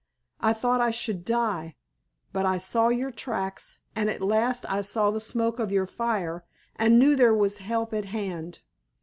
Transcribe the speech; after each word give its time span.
I 0.39 0.53
thought 0.53 0.81
I 0.81 0.89
should 0.89 1.23
die. 1.23 1.75
But 2.33 2.43
I 2.43 2.57
saw 2.57 2.87
your 2.87 3.11
tracks, 3.11 3.77
and 3.95 4.09
at 4.09 4.19
last 4.19 4.65
I 4.67 4.81
saw 4.81 5.11
the 5.11 5.21
smoke 5.21 5.59
of 5.59 5.71
your 5.71 5.85
fire 5.85 6.43
and 6.75 6.97
knew 6.97 7.15
there 7.15 7.35
was 7.35 7.59
help 7.59 7.93
at 7.93 8.05
hand. 8.05 8.61